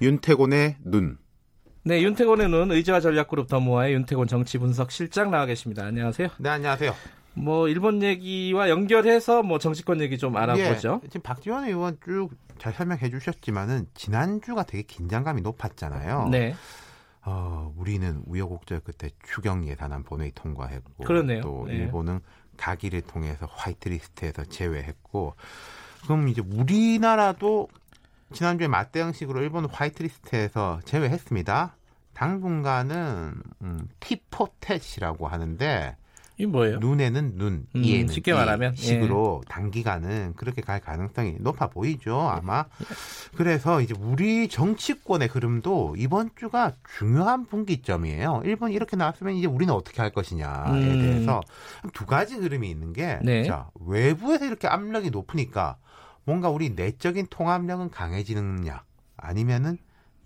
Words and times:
윤태곤의 0.00 0.76
눈. 0.84 1.18
네, 1.82 2.02
윤태곤의 2.02 2.48
눈 2.48 2.70
의지와 2.70 3.00
전략그룹 3.00 3.48
더모아의 3.48 3.94
윤태곤 3.94 4.26
정치 4.26 4.58
분석 4.58 4.90
실장 4.90 5.30
나와 5.30 5.46
계십니다. 5.46 5.84
안녕하세요. 5.84 6.28
네, 6.38 6.48
안녕하세요. 6.48 6.94
뭐 7.34 7.68
일본 7.68 8.02
얘기와 8.02 8.68
연결해서 8.68 9.42
뭐 9.42 9.58
정치권 9.58 10.00
얘기 10.00 10.18
좀 10.18 10.36
알아보죠. 10.36 11.00
예, 11.04 11.08
지금 11.08 11.22
박지원 11.22 11.64
의원 11.64 11.96
쭉 12.04 12.30
잘 12.60 12.74
설명해 12.74 13.08
주셨지만은 13.10 13.86
지난주가 13.94 14.64
되게 14.64 14.82
긴장감이 14.82 15.40
높았잖아요. 15.40 16.28
네. 16.28 16.54
어, 17.24 17.72
우리는 17.76 18.22
우여곡절 18.26 18.80
끝에 18.80 19.10
추경 19.24 19.66
예산안 19.66 20.04
본회의 20.04 20.30
통과했고 20.34 21.04
그러네요. 21.04 21.40
또 21.40 21.64
네. 21.66 21.74
일본은 21.74 22.20
가기를 22.58 23.00
통해서 23.02 23.46
화이트리스트에서 23.46 24.44
제외했고 24.44 25.34
그럼 26.04 26.28
이제 26.28 26.42
우리나라도 26.42 27.68
지난주에 28.32 28.68
맞대응식으로 28.68 29.42
일본 29.42 29.66
화이트리스트에서 29.66 30.80
제외했습니다. 30.84 31.76
당분간은 32.14 33.34
음, 33.62 33.88
티포텟이라고 34.00 35.26
하는데 35.26 35.96
이 36.40 36.46
뭐예요? 36.46 36.78
눈에는 36.78 37.32
눈, 37.36 37.66
음, 37.76 37.84
이에는 37.84 38.08
쉽게 38.08 38.30
이 38.30 38.34
말하면, 38.34 38.72
예. 38.72 38.76
식으로 38.76 39.42
단기간은 39.46 40.32
그렇게 40.36 40.62
갈 40.62 40.80
가능성이 40.80 41.36
높아 41.38 41.66
보이죠. 41.68 42.18
아마 42.18 42.64
그래서 43.36 43.82
이제 43.82 43.94
우리 43.98 44.48
정치권의 44.48 45.28
흐름도 45.28 45.96
이번 45.98 46.30
주가 46.36 46.72
중요한 46.98 47.44
분기점이에요. 47.44 48.40
일본이 48.44 48.74
이렇게 48.74 48.96
나왔으면 48.96 49.34
이제 49.34 49.46
우리는 49.46 49.72
어떻게 49.74 50.00
할 50.00 50.12
것이냐에 50.12 50.70
음. 50.70 51.02
대해서 51.02 51.42
두 51.92 52.06
가지 52.06 52.36
흐름이 52.36 52.70
있는 52.70 52.94
게 52.94 53.18
네. 53.22 53.44
자, 53.44 53.68
외부에서 53.78 54.46
이렇게 54.46 54.66
압력이 54.66 55.10
높으니까 55.10 55.76
뭔가 56.24 56.50
우리 56.50 56.70
내적인 56.70 57.26
통합력은 57.30 57.90
강해지느냐? 57.90 58.84
아니면은 59.16 59.78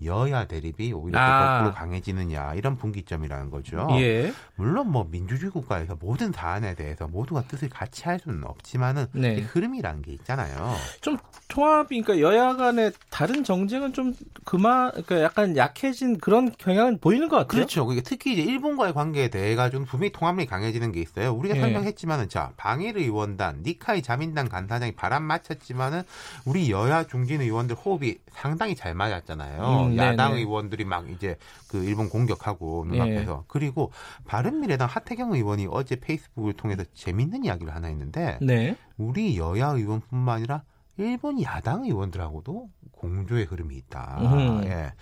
여야 0.03 0.47
대립이 0.47 0.93
오히려 0.93 1.19
또 1.19 1.25
아. 1.25 1.59
거꾸로 1.59 1.75
강해지느냐 1.75 2.55
이런 2.55 2.77
분기점이라는 2.77 3.51
거죠. 3.51 3.87
예. 3.93 4.33
물론 4.57 4.91
뭐 4.91 5.07
민주주의 5.11 5.51
국가에서 5.51 5.97
모든 6.01 6.33
사안에 6.33 6.75
대해서 6.75 7.07
모두가 7.07 7.43
뜻을 7.43 7.69
같이 7.69 8.05
할 8.05 8.19
수는 8.19 8.45
없지만은 8.45 9.07
네. 9.13 9.35
이 9.35 9.41
흐름이라는 9.41 10.03
게 10.03 10.13
있잖아요. 10.13 10.75
좀 11.01 11.17
통합이 11.49 12.03
그러니까 12.03 12.27
여야 12.27 12.57
간의 12.57 12.93
다른 13.11 13.45
정쟁은 13.45 13.93
좀 13.93 14.15
그만 14.45 14.91
그러니까 14.91 15.23
약간 15.23 15.57
약해진 15.57 16.19
그런 16.19 16.53
경향은 16.57 16.99
보이는 16.99 17.29
것 17.29 17.37
같아요. 17.37 17.49
그렇죠. 17.49 17.87
그게 17.87 18.03
특히 18.03 18.33
이제 18.33 18.43
일본과의 18.43 18.93
관계에 18.95 19.29
대해 19.29 19.55
가지고 19.55 19.85
분명히 19.85 20.13
통합력이 20.13 20.49
강해지는 20.49 20.93
게 20.93 21.01
있어요. 21.01 21.33
우리가 21.33 21.57
예. 21.57 21.61
설명했지만은 21.61 22.29
자 22.29 22.53
방일 22.57 22.97
의원단, 22.97 23.63
니카이 23.65 24.03
자민당 24.03 24.49
간사장이 24.49 24.93
바람 24.93 25.23
맞췄지만은 25.25 26.03
우리 26.45 26.71
여야 26.71 27.05
중진 27.05 27.41
의원들 27.41 27.77
호흡이 27.77 28.17
상당히 28.33 28.75
잘 28.75 28.95
맞았잖아요. 28.95 29.84
음, 29.84 29.84
야당 29.97 30.31
네네. 30.33 30.41
의원들이 30.43 30.85
막 30.85 31.09
이제 31.11 31.37
그 31.69 31.85
일본 31.85 32.09
공격하고 32.09 32.87
예. 32.89 32.93
눈앞에서 32.93 33.45
그리고 33.49 33.93
바른미래당 34.27 34.89
하태경 34.91 35.33
의원이 35.35 35.69
어제 35.71 35.97
페이스북을 35.97 36.55
통해서 36.55 36.85
재밌는 36.95 37.45
이야기를 37.45 37.75
하나 37.75 37.89
했는데 37.89 38.39
네. 38.41 38.77
우리 38.97 39.39
여야 39.39 39.69
의원뿐만 39.69 40.37
아니라 40.37 40.63
일본 40.97 41.43
야당 41.43 41.85
의원들하고도 41.85 42.69
공조의 42.93 43.47
흐름이 43.47 43.75
있다. 43.77 44.19
음흠. 44.21 44.67
예. 44.67 44.93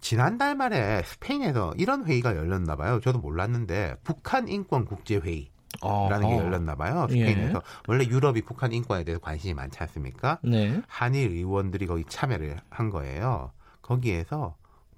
지난달 0.00 0.54
말에 0.54 1.02
스페인에서 1.04 1.72
이런 1.76 2.04
회의가 2.04 2.36
열렸나 2.36 2.76
봐요. 2.76 3.00
저도 3.02 3.18
몰랐는데 3.18 3.96
북한 4.04 4.48
인권 4.48 4.84
국제 4.84 5.16
회의. 5.16 5.50
라는 5.80 6.26
게 6.28 6.34
어허. 6.34 6.44
열렸나 6.44 6.74
봐요. 6.74 7.06
예. 7.10 7.12
스페인에서. 7.12 7.62
원래 7.86 8.04
유럽이 8.04 8.42
북한 8.42 8.72
인권에 8.72 9.04
대해서 9.04 9.20
관심이 9.20 9.54
많지 9.54 9.78
않습니까? 9.80 10.38
네. 10.42 10.80
한일 10.88 11.30
의원들이 11.30 11.86
거기 11.86 12.04
참여를 12.08 12.56
한 12.70 12.90
거예요. 12.90 13.52
거기에서 13.88 14.54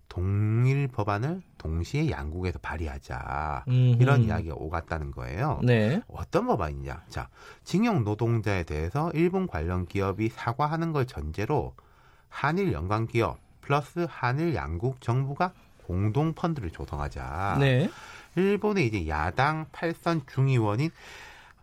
동일 0.09 0.89
법안을 0.89 1.43
동시에 1.59 2.11
양국에서 2.11 2.59
발의하자. 2.59 3.65
음흠. 3.69 4.03
이런 4.03 4.25
이야기가 4.25 4.56
오갔다는 4.56 5.12
거예요. 5.12 5.61
네. 5.62 6.03
어떤 6.09 6.49
법안이냐? 6.49 7.05
자, 7.09 7.28
징용 7.62 8.03
노동자에 8.03 8.65
대해서 8.65 9.12
일본 9.15 9.47
관련 9.47 9.87
기업이 9.87 10.28
사과하는 10.31 10.93
걸 10.93 11.06
전제로 11.06 11.75
한일 12.28 12.73
연관 12.73 13.06
기업 13.06 13.39
플러스 13.61 14.06
한일 14.11 14.56
양국 14.56 15.01
정부가 15.01 15.53
공동 15.87 16.34
펀드를 16.34 16.71
조성하자. 16.71 17.59
네. 17.61 17.89
일본의 18.34 18.89
이제 18.89 19.07
야당 19.07 19.67
팔선 19.71 20.22
중의원인 20.27 20.91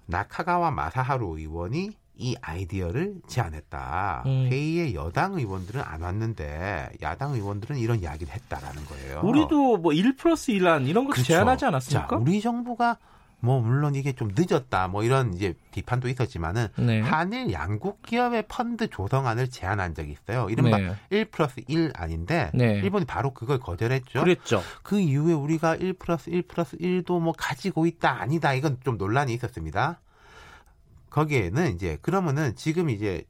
나카가와 0.06 0.72
마사하루 0.72 1.38
의원이 1.38 1.98
이 2.18 2.36
아이디어를 2.42 3.16
제안했다. 3.28 4.24
음. 4.26 4.48
회의에 4.52 4.94
여당 4.94 5.36
의원들은 5.36 5.82
안 5.82 6.02
왔는데 6.02 6.90
야당 7.02 7.34
의원들은 7.34 7.78
이런 7.78 8.02
이야기를 8.02 8.34
했다라는 8.34 8.86
거예요. 8.86 9.22
우리도 9.24 9.78
뭐 9.78 9.94
1 9.94 10.16
플러스 10.16 10.52
1안 10.52 10.88
이런 10.88 11.06
것도 11.06 11.14
그렇죠. 11.14 11.28
제안하지 11.28 11.66
않았습니까? 11.66 12.08
자, 12.08 12.16
우리 12.16 12.42
정부가 12.42 12.98
뭐 13.40 13.62
물론 13.62 13.96
이게 13.96 14.14
좀 14.14 14.32
늦었다 14.36 14.88
뭐 14.88 15.04
이런 15.04 15.34
이제 15.34 15.54
비판도 15.72 16.08
있었지만은 16.10 16.68
네. 16.78 17.02
한일 17.02 17.52
양국 17.52 18.02
기업의 18.02 18.46
펀드 18.48 18.90
조성안을 18.90 19.50
제안한 19.50 19.94
적이 19.94 20.14
있어요. 20.14 20.50
이른바 20.50 20.78
네. 20.78 20.96
1 21.12 21.26
플러스 21.26 21.62
1 21.68 21.92
아닌데 21.96 22.52
네. 22.54 22.80
일본이 22.80 23.06
바로 23.06 23.34
그걸 23.34 23.60
거절했죠. 23.60 24.22
그랬죠. 24.22 24.62
그 24.84 25.00
이후에 25.00 25.34
우리가 25.34 25.76
1 25.76 25.94
플러스 25.94 26.30
1 26.30 26.44
플러스 26.44 26.78
1도 26.78 27.20
뭐 27.22 27.34
가지고 27.38 27.86
있다 27.86 28.22
아니다 28.22 28.54
이건 28.54 28.78
좀 28.84 28.98
논란이 28.98 29.34
있었습니다. 29.34 30.00
거기에는 31.18 31.74
이제 31.74 31.98
그러면은 32.04 32.56
지금 32.56 32.92
이제 32.92 33.26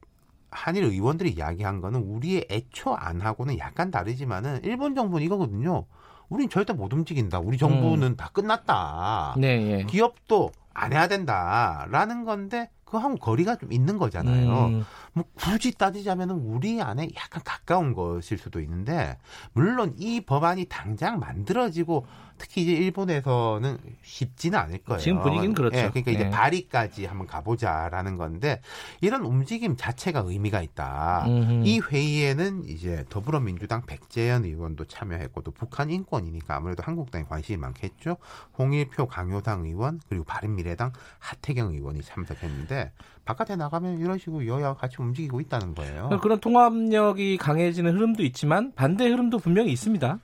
한일 0.50 0.84
의원들이 0.84 1.30
이야기한 1.30 1.80
거는 1.80 2.00
우리의 2.00 2.46
애초 2.50 2.94
안 2.94 3.22
하고는 3.22 3.58
약간 3.58 3.90
다르지만은 3.90 4.60
일본 4.64 4.94
정부는 4.94 5.24
이거거든요. 5.24 5.86
우린 6.28 6.50
절대 6.50 6.74
못 6.74 6.92
움직인다. 6.92 7.38
우리 7.38 7.56
정부는 7.56 8.16
다 8.16 8.28
끝났다. 8.34 9.36
네. 9.38 9.78
예. 9.78 9.84
기업도 9.84 10.50
안 10.74 10.92
해야 10.92 11.08
된다라는 11.08 12.26
건데 12.26 12.70
그하고 12.84 13.16
거리가 13.16 13.56
좀 13.56 13.72
있는 13.72 13.98
거잖아요. 13.98 14.66
음, 14.66 14.84
뭐 15.12 15.24
굳이 15.34 15.72
따지자면 15.72 16.30
우리 16.30 16.80
안에 16.82 17.08
약간 17.16 17.42
가까운 17.44 17.94
것일 17.94 18.38
수도 18.38 18.60
있는데 18.60 19.16
물론 19.52 19.94
이 19.98 20.20
법안이 20.20 20.66
당장 20.66 21.18
만들어지고 21.18 22.06
특히 22.38 22.62
이제 22.62 22.72
일본에서는 22.72 23.78
쉽지는 24.02 24.58
않을 24.58 24.78
거예요. 24.84 25.00
지금 25.00 25.20
분위기는 25.22 25.54
그렇죠. 25.54 25.76
예, 25.76 25.88
그러니까 25.90 26.10
이제 26.12 26.24
네. 26.24 26.30
발의까지 26.30 27.06
한번 27.06 27.26
가보자라는 27.26 28.16
건데 28.16 28.60
이런 29.00 29.22
움직임 29.22 29.76
자체가 29.76 30.22
의미가 30.26 30.62
있다. 30.62 31.24
음흠. 31.26 31.62
이 31.66 31.80
회의에는 31.80 32.64
이제 32.64 33.04
더불어민주당 33.08 33.82
백재현 33.86 34.44
의원도 34.44 34.86
참여했고 34.86 35.42
또 35.42 35.50
북한 35.50 35.90
인권이니까 35.90 36.56
아무래도 36.56 36.82
한국당에 36.82 37.24
관심이 37.24 37.58
많겠죠. 37.58 38.16
홍일표 38.56 39.06
강효상 39.06 39.64
의원 39.64 40.00
그리고 40.08 40.24
바른미래당 40.24 40.92
하태경 41.18 41.74
의원이 41.74 42.02
참석했는데 42.02 42.92
바깥에 43.24 43.56
나가면 43.56 43.98
이런 43.98 44.18
식으로 44.18 44.46
여야가 44.46 44.74
같이 44.74 44.96
움직이고 44.98 45.40
있다는 45.40 45.74
거예요. 45.74 46.08
그런 46.22 46.40
통합력이 46.40 47.36
강해지는 47.36 47.94
흐름도 47.94 48.22
있지만 48.22 48.72
반대 48.74 49.06
흐름도 49.06 49.38
분명히 49.38 49.70
있습니다. 49.72 50.18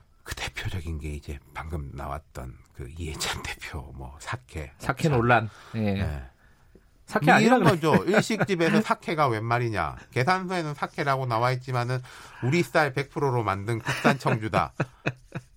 그 0.75 0.81
대표적인 0.81 0.99
게 0.99 1.09
이제 1.09 1.39
방금 1.53 1.89
나왔던 1.93 2.57
그 2.73 2.89
이해찬 2.97 3.41
대표 3.43 3.81
뭐 3.95 4.15
사케 4.19 4.71
사케 4.77 5.09
논란. 5.09 5.49
예. 5.75 5.93
네. 5.93 6.23
사케 7.05 7.25
뭐 7.27 7.35
아니라 7.35 7.57
이런. 7.57 7.69
거죠. 7.69 7.95
일식집에서 8.05 8.81
사케가 8.81 9.27
웬 9.27 9.45
말이냐. 9.45 9.95
계산서에는 10.11 10.73
사케라고 10.73 11.25
나와 11.25 11.51
있지만은 11.51 12.01
우리 12.43 12.63
쌀 12.63 12.93
100%로 12.93 13.43
만든 13.43 13.79
국산 13.79 14.17
청주다. 14.17 14.73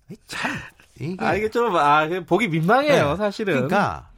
이참 0.09 0.51
이게 0.99 1.23
아 1.23 1.35
이게 1.35 1.49
좀 1.49 1.75
아, 1.75 2.07
보기 2.27 2.47
민망해요, 2.47 3.11
네. 3.11 3.15
사실은. 3.17 3.53
그러니까 3.53 4.09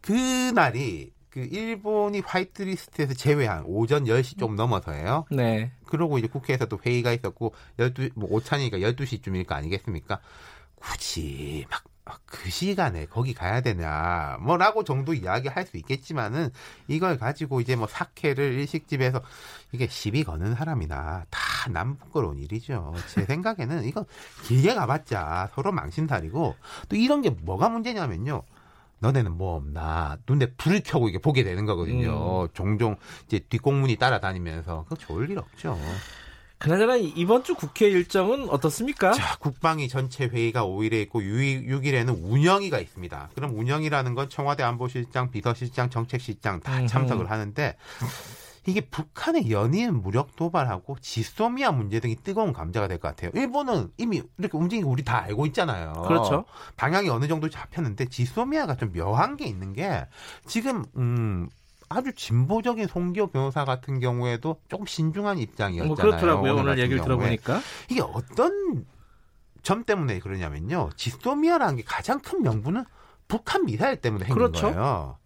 그 0.00 0.12
날이 0.54 1.12
그 1.30 1.40
일본이 1.40 2.20
화이트리스트에서 2.20 3.14
제외한 3.14 3.64
오전 3.66 4.04
10시 4.04 4.38
좀 4.38 4.56
넘어서예요. 4.56 5.26
네. 5.30 5.72
그러고 5.86 6.18
이제 6.18 6.26
국회에서도 6.26 6.78
회의가 6.84 7.12
있었고 7.12 7.54
12, 7.78 8.10
뭐 8.14 8.28
오찬이니까 8.30 8.78
12시쯤일 8.78 9.46
거 9.46 9.54
아니겠습니까? 9.54 10.20
굳이 10.76 11.66
막 11.70 11.84
그 12.26 12.50
시간에 12.50 13.06
거기 13.06 13.34
가야 13.34 13.60
되냐 13.60 14.38
뭐라고 14.40 14.84
정도 14.84 15.14
이야기할 15.14 15.66
수 15.66 15.76
있겠지만은 15.76 16.50
이걸 16.88 17.18
가지고 17.18 17.60
이제 17.60 17.76
뭐 17.76 17.86
사케를 17.86 18.54
일식집에서 18.54 19.22
이게 19.72 19.86
시비 19.86 20.24
거는 20.24 20.54
사람이나 20.54 21.24
다 21.30 21.70
남부끄러운 21.70 22.38
일이죠. 22.38 22.94
제 23.14 23.24
생각에는 23.24 23.84
이거 23.84 24.06
길게 24.44 24.74
가봤자 24.74 25.50
서로 25.54 25.72
망신살이고 25.72 26.56
또 26.88 26.96
이런 26.96 27.22
게 27.22 27.30
뭐가 27.30 27.68
문제냐면요. 27.68 28.42
너네는 29.00 29.36
뭐 29.36 29.56
없나 29.56 30.18
눈에 30.28 30.46
불을 30.56 30.82
켜고 30.84 31.08
이게 31.08 31.18
보게 31.18 31.42
되는 31.42 31.64
거거든요. 31.66 32.48
종종 32.54 32.96
이제 33.26 33.40
뒷공문이 33.40 33.96
따라다니면서 33.96 34.84
그거 34.84 34.96
좋을 34.96 35.30
일 35.30 35.38
없죠. 35.38 35.78
그나저나 36.58 36.96
이번 36.96 37.42
주 37.42 37.54
국회 37.54 37.88
일정은 37.88 38.50
어떻습니까? 38.50 39.12
자, 39.12 39.38
국방위 39.38 39.88
전체 39.88 40.26
회의가 40.26 40.66
5일에 40.66 41.00
있고 41.04 41.22
6일, 41.22 41.94
에는 41.94 42.14
운영위가 42.22 42.78
있습니다. 42.78 43.30
그럼 43.34 43.58
운영이라는 43.58 44.14
건 44.14 44.28
청와대 44.28 44.62
안보실장, 44.62 45.30
비서실장, 45.30 45.88
정책실장 45.88 46.60
다. 46.60 46.86
참석을 46.86 47.30
하는데 47.30 47.76
이게 48.70 48.80
북한의 48.82 49.50
연이은 49.50 50.00
무력 50.02 50.36
도발하고 50.36 50.96
지소미아 51.00 51.72
문제 51.72 52.00
등이 52.00 52.16
뜨거운 52.22 52.52
감자가 52.52 52.88
될 52.88 52.98
것 52.98 53.08
같아요. 53.08 53.30
일본은 53.34 53.90
이미 53.98 54.22
이렇게 54.38 54.56
움직이고 54.56 54.90
우리 54.90 55.02
다 55.04 55.22
알고 55.22 55.46
있잖아요. 55.46 55.92
그렇죠. 56.06 56.44
방향이 56.76 57.08
어느 57.08 57.26
정도 57.28 57.48
잡혔는데 57.50 58.06
지소미아가 58.06 58.76
좀 58.76 58.92
묘한 58.92 59.36
게 59.36 59.46
있는 59.46 59.72
게 59.72 60.06
지금 60.46 60.84
음 60.96 61.48
아주 61.88 62.12
진보적인 62.14 62.86
송기호 62.86 63.28
변호사 63.28 63.64
같은 63.64 63.98
경우에도 63.98 64.60
조금 64.68 64.86
신중한 64.86 65.38
입장이었잖아요. 65.38 65.88
뭐 65.88 65.96
그렇더라고요. 65.96 66.52
오늘, 66.52 66.64
같은 66.66 66.78
얘기를 66.84 67.02
경우에. 67.02 67.36
들어보니까. 67.36 67.60
이게 67.90 68.00
어떤 68.00 68.84
점 69.62 69.84
때문에 69.84 70.20
그러냐면요. 70.20 70.90
지소미아라는 70.96 71.76
게 71.76 71.82
가장 71.84 72.20
큰 72.20 72.42
명분은 72.42 72.84
북한 73.28 73.64
미사일 73.66 73.96
때문에 74.00 74.24
생긴 74.24 74.34
그렇죠. 74.34 74.68
거예요. 74.72 75.16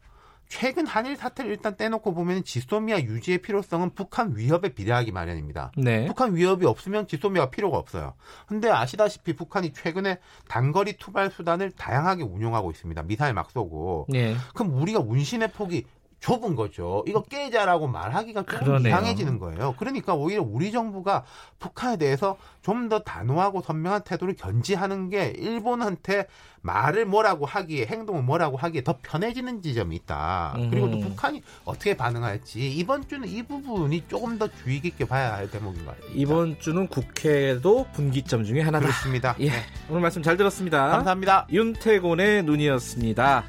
최근 0.55 0.87
한일 0.87 1.17
사태를 1.17 1.51
일단 1.51 1.77
떼놓고 1.77 2.15
보면 2.15 2.45
지소미아 2.45 3.01
유지의 3.01 3.39
필요성은 3.39 3.91
북한 3.97 4.37
위협에 4.37 4.69
비례하기 4.69 5.11
마련입니다. 5.11 5.73
네. 5.77 6.07
북한 6.07 6.37
위협이 6.37 6.65
없으면 6.65 7.09
지소미아가 7.09 7.51
필요가 7.51 7.77
없어요. 7.77 8.15
근데 8.47 8.71
아시다시피 8.71 9.35
북한이 9.35 9.73
최근에 9.73 10.19
단거리 10.47 10.97
투발 10.97 11.33
수단을 11.33 11.73
다양하게 11.73 12.23
운용하고 12.23 12.71
있습니다. 12.71 13.03
미사일 13.03 13.35
막 13.35 13.51
쏘고. 13.51 14.07
네. 14.09 14.37
그럼 14.55 14.81
우리가 14.81 15.01
운신의 15.01 15.51
폭이 15.51 15.87
좁은 16.25 16.57
거죠. 16.57 17.05
이거 17.07 17.23
깨자라고 17.23 17.87
말하기가 17.87 18.45
좀 18.45 18.59
그러네요. 18.61 18.89
이상해지는 18.95 19.39
거예요. 19.39 19.75
그러니까 19.79 20.15
오히려 20.15 20.43
우리 20.43 20.73
정부가 20.73 21.25
북한에 21.59 21.99
대해서 21.99 22.39
좀 22.63 22.89
더 22.89 22.99
단호하고 23.01 23.61
선명한 23.63 24.05
태도를 24.05 24.35
견지하는 24.37 25.09
게 25.11 25.35
일본한테 25.37 26.27
말을 26.63 27.05
뭐라고 27.07 27.45
하기에 27.45 27.87
행동을 27.87 28.23
뭐라고 28.23 28.57
하기에 28.57 28.85
더 28.85 28.97
편해지는 29.03 29.61
지점이 29.63 29.97
있다. 29.97 30.55
그리고 30.71 30.91
또 30.91 30.97
음. 30.97 31.03
북한이 31.03 31.43
어떻게 31.67 31.95
반응할지 31.97 32.73
이번 32.73 33.07
주는 33.07 33.29
이 33.29 33.43
부분이 33.43 34.05
조금 34.09 34.39
더 34.39 34.49
주의 34.49 34.81
깊게 34.81 35.05
봐야 35.07 35.35
할 35.35 35.51
대목인 35.51 35.85
것 35.85 35.95
같아요. 35.95 36.11
이번 36.15 36.59
주는 36.59 36.87
국회도 36.89 37.87
분기점 37.93 38.45
중에 38.45 38.63
하나다. 38.63 38.87
그렇습니다. 38.87 39.37
예. 39.41 39.51
네. 39.51 39.57
오늘 39.91 40.01
말씀 40.01 40.23
잘 40.23 40.37
들었습니다. 40.39 40.89
감사합니다. 40.89 41.47
윤태곤의 41.51 42.45
눈이었습니다. 42.45 43.45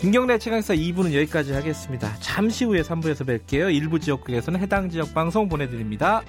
김경래 0.00 0.38
최강사 0.38 0.72
2부는 0.72 1.12
여기까지 1.12 1.52
하겠습니다. 1.52 2.16
잠시 2.20 2.64
후에 2.64 2.80
3부에서 2.80 3.26
뵐게요. 3.26 3.70
일부 3.74 4.00
지역국에서는 4.00 4.58
해당 4.58 4.88
지역 4.88 5.12
방송 5.12 5.46
보내드립니다. 5.46 6.22